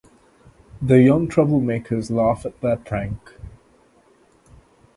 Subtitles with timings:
[0.81, 3.33] The young troublemakers laugh at their prank.